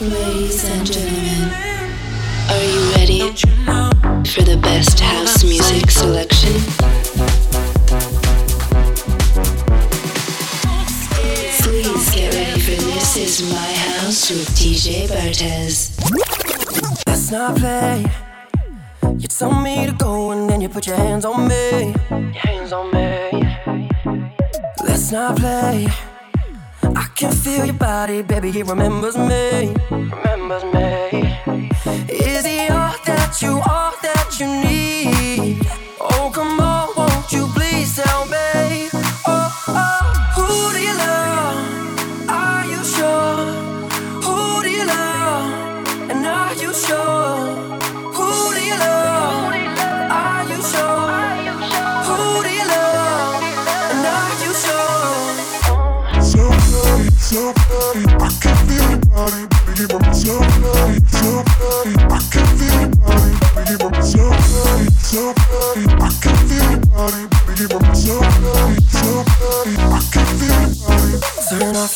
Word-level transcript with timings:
Ladies 0.00 0.64
and 0.64 0.86
gentlemen, 0.86 1.52
are 2.48 2.64
you 2.64 2.92
ready 2.94 3.20
for 4.30 4.40
the 4.40 4.58
best 4.62 4.98
house 4.98 5.44
music 5.44 5.90
selection? 5.90 6.54
Please 11.60 12.14
get 12.14 12.32
ready 12.34 12.60
for 12.60 12.82
This 12.82 13.16
Is 13.18 13.52
My 13.52 13.58
House 13.58 14.30
with 14.30 14.48
DJ 14.56 15.06
Bartez. 15.06 16.00
Let's 17.06 17.30
not 17.30 17.58
play. 17.58 18.06
You 19.18 19.28
tell 19.28 19.52
me 19.52 19.84
to 19.84 19.92
go 19.92 20.30
and 20.30 20.48
then 20.48 20.62
you 20.62 20.70
put 20.70 20.86
your 20.86 20.96
hands 20.96 21.26
on 21.26 21.46
me. 21.46 21.92
Your 22.08 22.32
hands 22.32 22.72
on 22.72 22.90
me. 22.90 23.44
Let's 24.82 25.12
not 25.12 25.36
play. 25.36 25.88
I 27.00 27.04
can 27.14 27.32
feel 27.32 27.64
your 27.64 27.74
body, 27.74 28.20
baby, 28.20 28.50
he 28.50 28.62
remembers 28.62 29.16
me. 29.16 29.74
Remembers 29.90 30.64
me. 30.64 32.19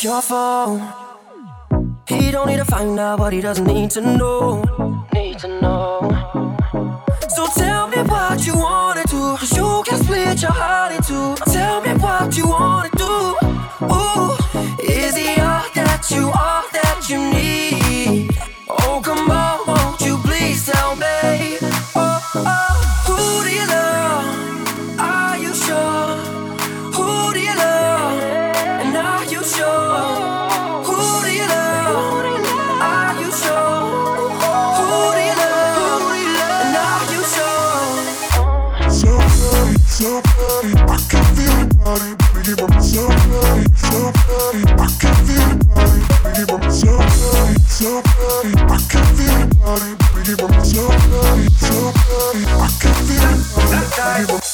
Your 0.05 0.21
phone. 0.21 0.79
He 2.07 2.29
don't 2.29 2.47
need 2.47 2.57
to 2.57 2.65
find 2.65 2.99
out 2.99 3.17
what 3.17 3.33
he 3.33 3.41
doesn't 3.41 3.65
need 3.65 3.89
to 3.91 4.01
know. 4.01 4.61
Need 5.15 5.39
to 5.39 5.47
know. 5.47 6.55
So 7.29 7.47
tell 7.55 7.87
me 7.87 7.97
what 8.03 8.45
you 8.45 8.55
wanna 8.55 9.03
do. 9.07 9.35
Cause 9.39 9.57
you 9.57 9.83
can 9.87 9.97
split 10.03 10.43
your 10.43 10.51
heart 10.51 10.91
in 10.91 11.01
two. 11.01 11.33
Tell 11.51 11.81
me 11.81 11.93
what 12.05 12.37
you 12.37 12.47
wanna 12.47 12.91
do. 12.95 13.13
Ooh, 13.97 14.37
is 14.83 15.15
he 15.15 15.29
all 15.41 15.65
that 15.73 16.05
you 16.11 16.25
all 16.27 16.63
that 16.77 17.07
you 17.09 17.17
need? 17.33 17.74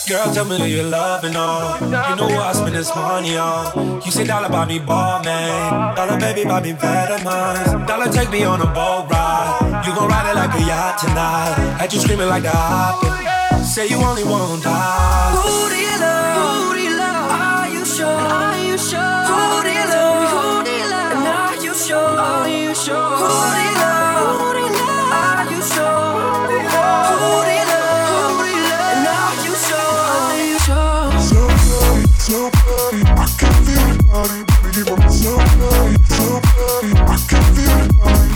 Girl, 0.07 0.33
tell 0.33 0.45
me 0.45 0.59
who 0.59 0.65
you're 0.65 0.83
loving 0.83 1.35
on. 1.35 1.81
You 1.83 1.89
know 1.89 2.27
what 2.27 2.45
I 2.45 2.53
spend 2.53 2.75
this 2.75 2.93
money 2.93 3.37
on. 3.37 4.01
You 4.03 4.11
say 4.11 4.25
dollar 4.25 4.49
buy 4.49 4.65
me 4.65 4.77
ball, 4.77 5.23
man. 5.23 5.95
Dollar 5.95 6.19
baby 6.19 6.43
buy 6.43 6.61
me 6.61 6.73
vitamins. 6.73 7.87
Dollar 7.87 8.11
take 8.11 8.29
me 8.29 8.43
on 8.43 8.61
a 8.61 8.65
boat 8.65 9.07
ride. 9.09 9.83
You 9.85 9.95
gon' 9.95 10.07
ride 10.07 10.29
it 10.29 10.35
like 10.35 10.53
a 10.53 10.63
yacht 10.67 10.99
tonight. 10.99 11.77
Had 11.79 11.93
you 11.93 11.99
screaming 11.99 12.27
like 12.27 12.43
the 12.43 12.51
opera. 12.53 13.63
Say 13.63 13.87
you 13.87 13.97
only 13.97 14.23
want 14.23 14.63
dollar. 14.63 15.41
Who 15.41 15.69
do 15.69 15.75
you 15.77 15.99
love? 15.99 16.20
You 18.71 18.77
sure? 18.77 18.99
Who 19.27 19.63
do 19.67 19.75
love? 19.91 20.31
Who 20.31 20.63
do 20.63 20.75
love? 20.91 21.27
Are 21.27 21.55
you 21.61 21.73
sure? 21.75 21.97
Are 21.99 22.47
you 22.47 22.73
sure? 22.73 23.17
Who 23.19 23.27
do 23.27 23.67
love? 23.81 24.39
Who 24.39 24.47
do 24.55 24.63
love? 24.79 25.11
Are 25.11 25.45
you 25.51 25.59
sure? 25.59 26.15
Who 26.15 26.51
do 26.51 26.67
love? 26.71 27.11
Who 27.11 27.43
do 27.51 28.55
love? 28.71 29.11
Are 29.11 29.35
you 29.43 29.55
sure? 30.67 31.19
So 31.27 31.41
bad, 31.51 31.99
so 32.15 32.39
bad, 32.49 32.95
I 33.19 33.27
can 33.39 33.53
feel 33.65 33.83
your 33.87 33.99
body, 34.07 34.39
baby, 34.71 35.03
so 35.11 35.33
bad, 35.35 35.91
so 36.15 36.27
bad, 36.39 36.85
I 37.03 37.19
can 37.27 37.43
feel 37.55 37.75
your 37.75 37.91
body, 37.99 38.31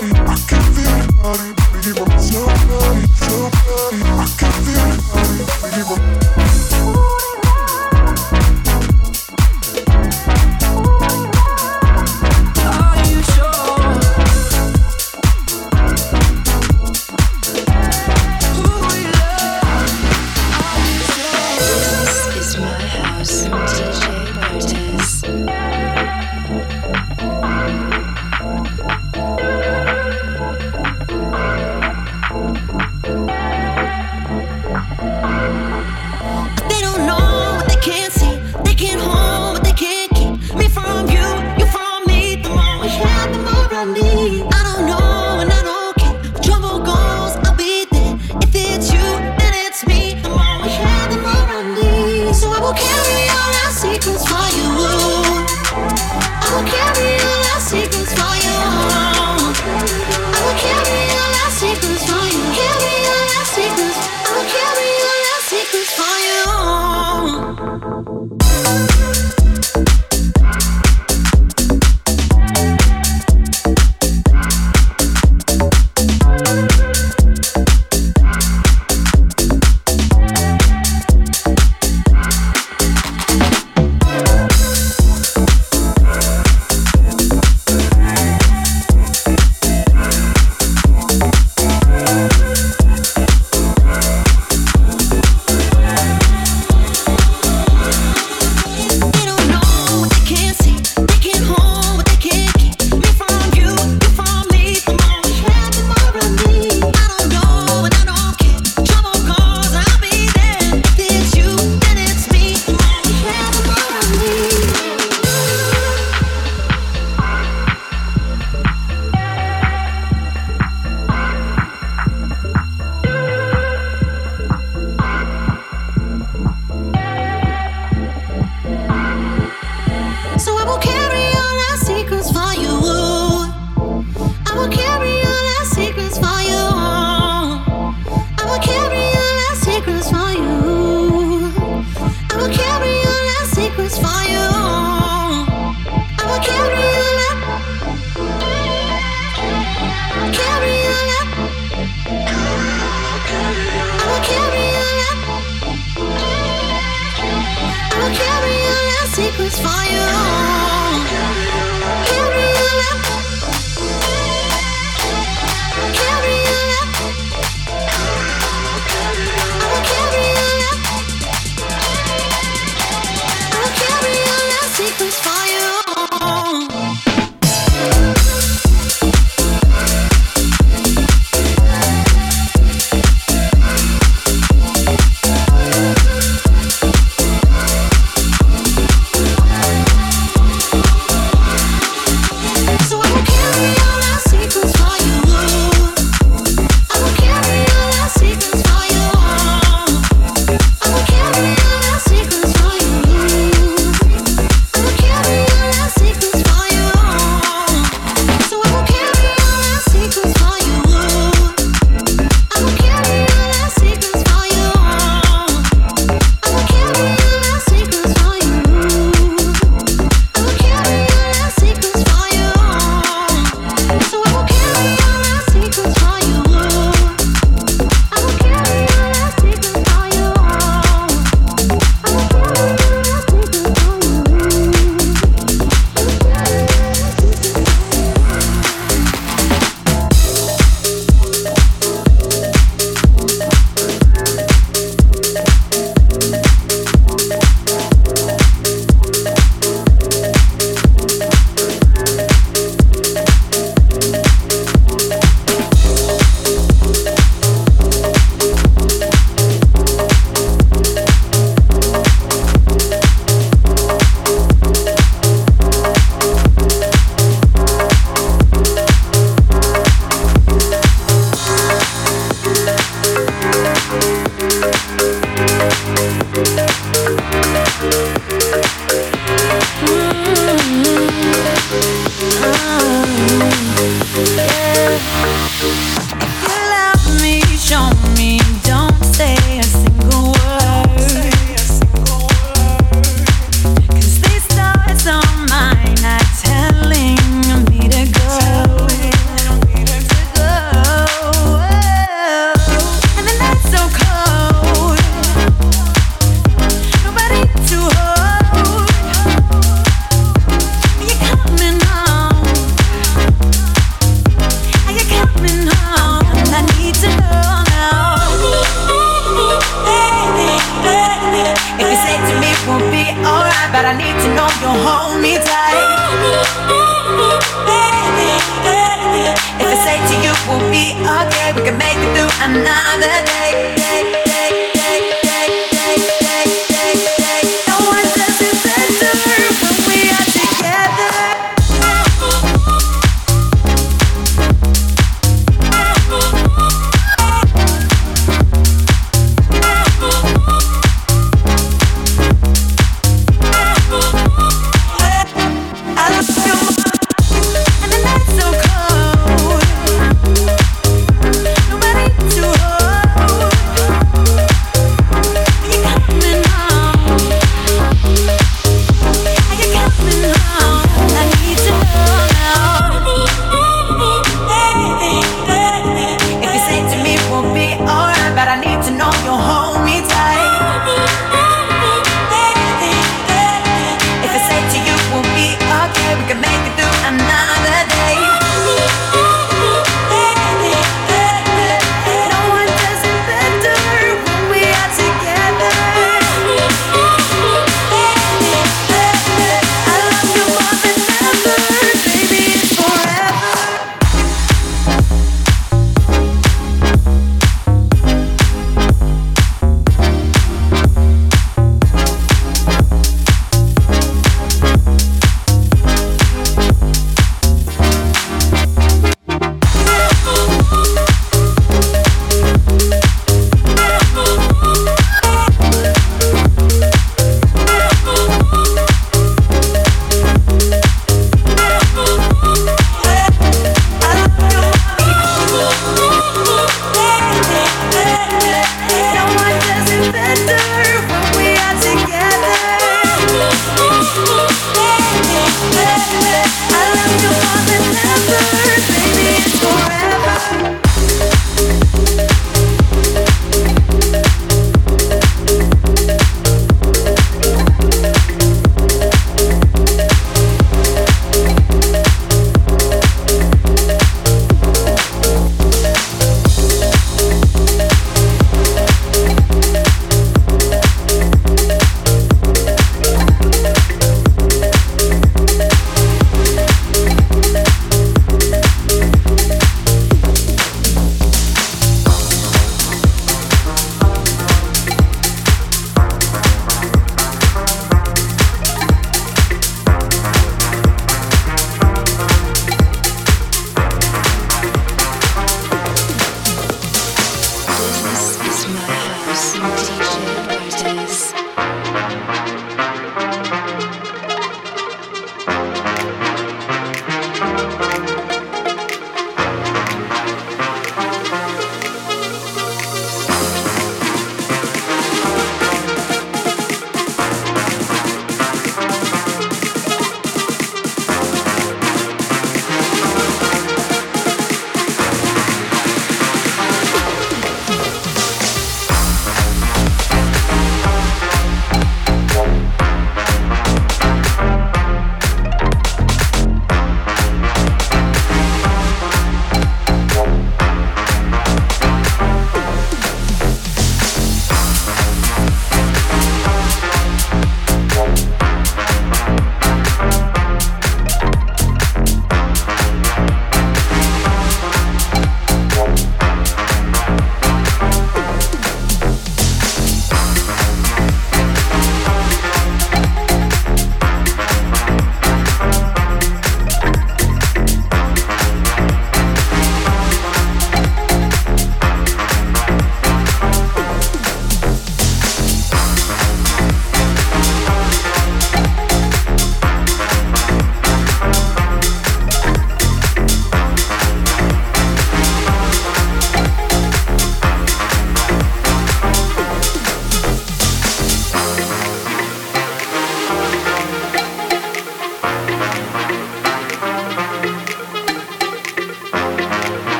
baby, 0.00 0.29
I 43.80 43.84
need. 43.86 44.59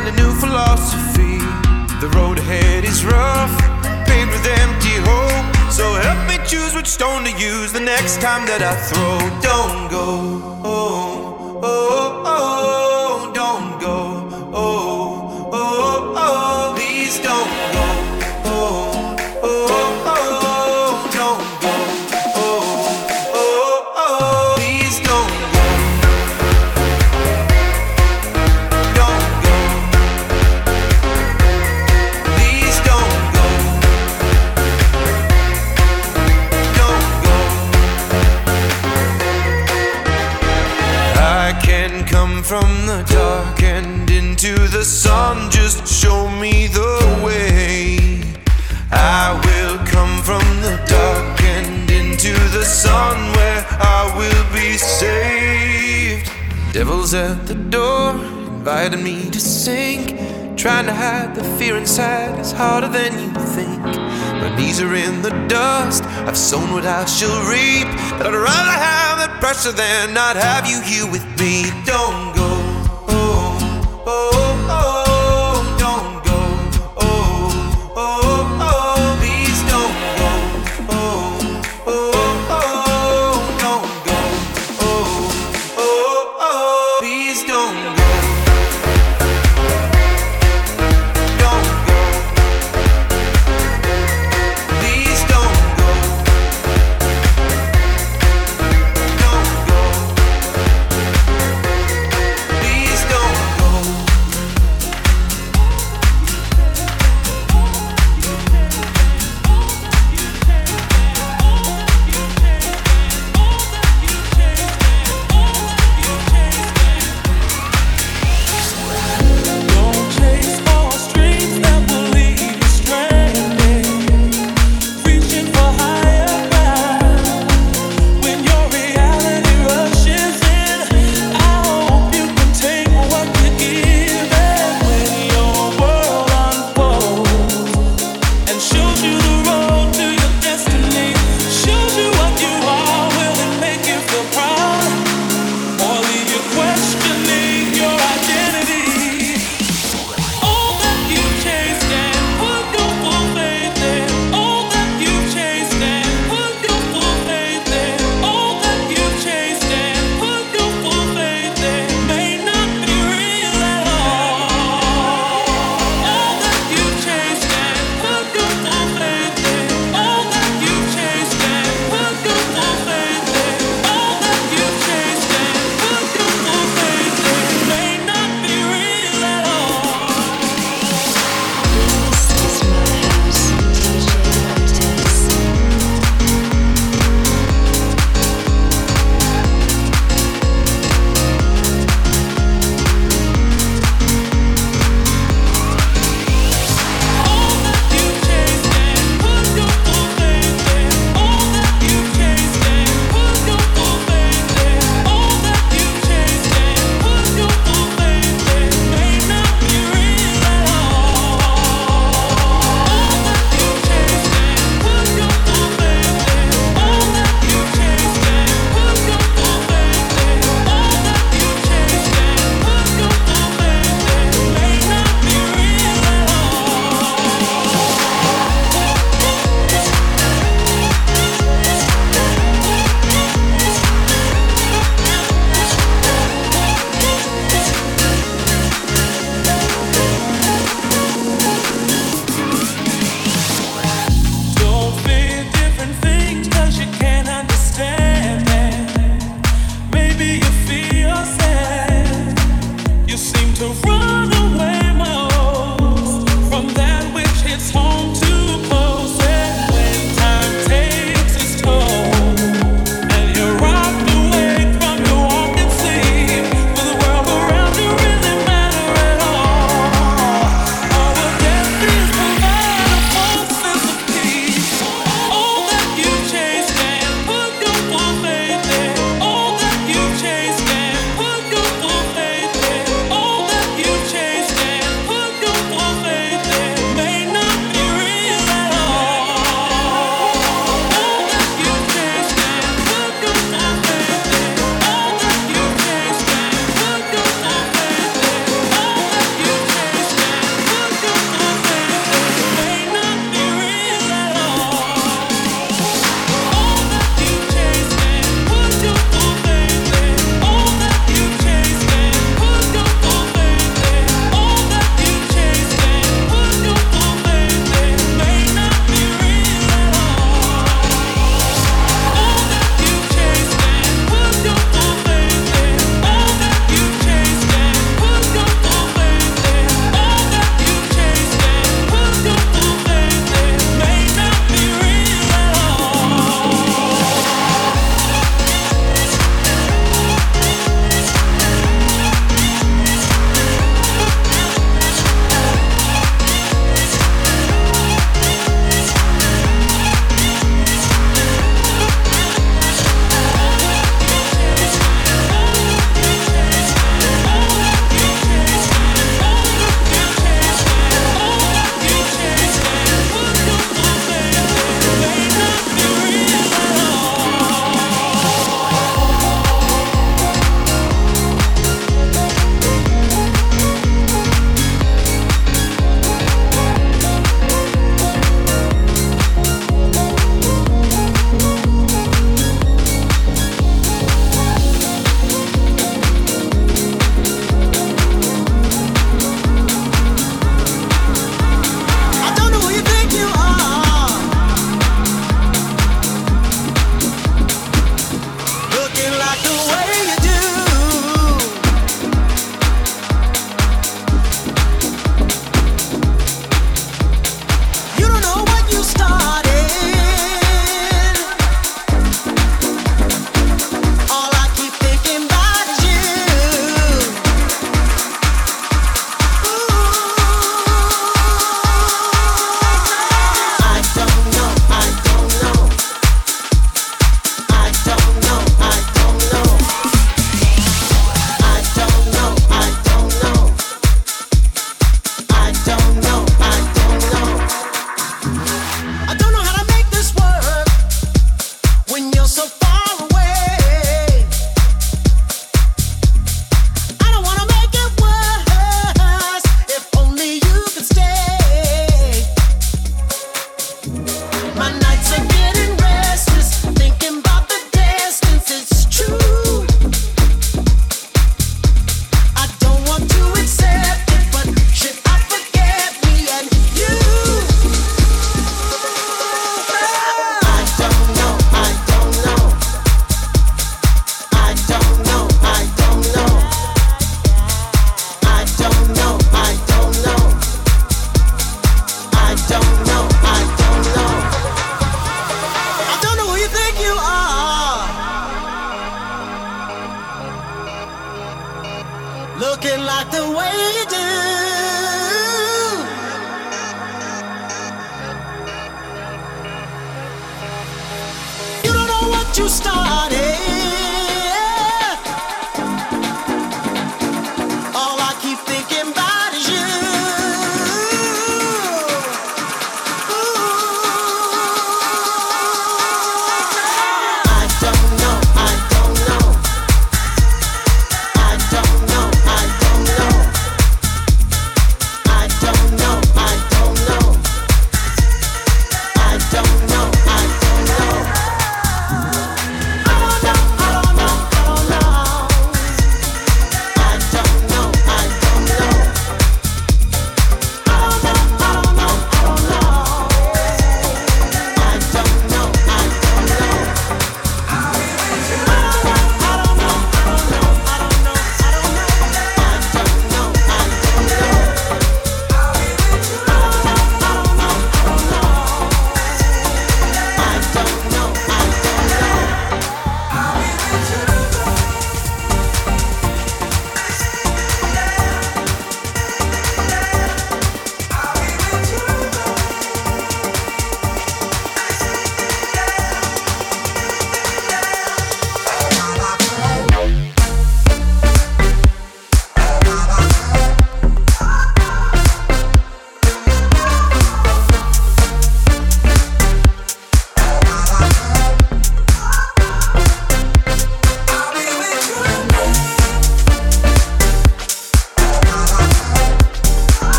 In 0.00 0.06
a 0.06 0.16
new 0.16 0.32
philosophy. 0.34 1.38
The 2.02 2.08
road 2.14 2.38
ahead 2.38 2.84
is 2.84 3.04
rough, 3.04 3.54
paved 4.06 4.30
with 4.30 4.46
empty 4.46 4.96
hope. 5.08 5.72
So 5.72 5.84
help 6.06 6.20
me 6.30 6.36
choose 6.46 6.74
which 6.74 6.86
stone 6.86 7.24
to 7.24 7.32
use 7.32 7.72
the 7.72 7.80
next 7.80 8.20
time 8.20 8.46
that 8.46 8.62
I 8.62 8.74
throw. 8.88 9.18
Don't 9.50 9.90
go. 9.90 10.06
Oh, 10.64 11.60
oh, 11.62 11.97
sun 52.68 53.16
where 53.32 53.66
I 53.80 54.12
will 54.18 54.44
be 54.52 54.76
saved. 54.76 56.30
Devil's 56.72 57.14
at 57.14 57.46
the 57.46 57.54
door, 57.54 58.10
inviting 58.12 59.02
me 59.02 59.30
to 59.30 59.40
sink. 59.40 60.18
Trying 60.58 60.86
to 60.86 60.92
hide 60.92 61.34
the 61.34 61.44
fear 61.56 61.76
inside 61.76 62.38
is 62.38 62.52
harder 62.52 62.88
than 62.88 63.12
you 63.18 63.30
think. 63.56 63.80
My 64.42 64.54
knees 64.56 64.80
are 64.82 64.94
in 64.94 65.22
the 65.22 65.30
dust, 65.48 66.04
I've 66.28 66.36
sown 66.36 66.72
what 66.72 66.84
I 66.84 67.04
shall 67.06 67.40
reap. 67.48 67.88
But 68.18 68.26
I'd 68.26 68.44
rather 68.52 68.76
have 68.90 69.18
that 69.22 69.38
pressure 69.40 69.72
than 69.72 70.12
not 70.12 70.36
have 70.36 70.66
you 70.66 70.80
here 70.82 71.10
with 71.10 71.24
me. 71.40 71.70
Don't 71.86 72.36
go. 72.36 72.57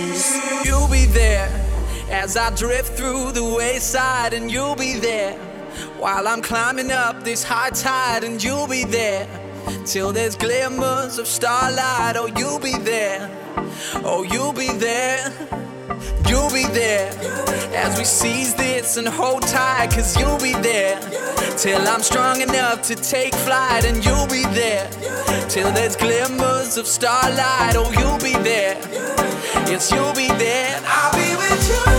days. 0.00 0.40
You'll 0.64 0.88
be 0.88 1.06
there 1.06 1.48
as 2.10 2.36
I 2.36 2.54
drift 2.54 2.96
through 2.96 3.32
the 3.32 3.44
wayside, 3.44 4.32
and 4.34 4.50
you'll 4.50 4.76
be 4.76 4.94
there 4.94 5.34
while 5.98 6.26
I'm 6.26 6.42
climbing 6.42 6.90
up 6.90 7.22
this 7.24 7.42
high 7.44 7.70
tide, 7.70 8.24
and 8.24 8.42
you'll 8.42 8.66
be 8.66 8.84
there 8.84 9.26
till 9.84 10.12
there's 10.12 10.36
glimmers 10.36 11.18
of 11.18 11.26
starlight. 11.26 12.16
Oh, 12.16 12.30
you'll 12.36 12.58
be 12.58 12.76
there. 12.78 13.30
Oh, 14.04 14.22
you'll 14.22 14.52
be 14.52 14.68
there. 14.72 15.32
You'll 16.28 16.50
be 16.50 16.66
there 16.66 17.10
as 17.74 17.98
we 17.98 18.04
seize 18.04 18.54
this 18.54 18.96
and 18.96 19.08
hold 19.08 19.42
tight, 19.42 19.90
cause 19.90 20.16
you'll 20.18 20.38
be 20.38 20.52
there 20.52 20.98
till 21.56 21.86
I'm 21.86 22.02
strong 22.02 22.40
enough 22.40 22.82
to 22.82 22.94
take 22.94 23.34
flight, 23.34 23.84
and 23.84 24.04
you'll 24.04 24.28
be 24.28 24.44
there 24.54 24.88
till 25.48 25.70
there's 25.72 25.96
glimmers 25.96 26.76
of 26.76 26.86
starlight. 26.86 27.74
Oh, 27.76 27.90
you'll 27.98 28.18
be 28.18 28.36
there. 28.42 29.09
It's 29.72 29.92
you'll 29.92 30.12
be 30.14 30.26
there. 30.26 30.82
I'll 30.84 31.12
be 31.12 31.36
with 31.36 31.68
you. 31.68 31.89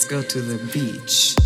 Let's 0.00 0.08
go 0.08 0.22
to 0.22 0.40
the 0.40 0.56
beach. 0.72 1.39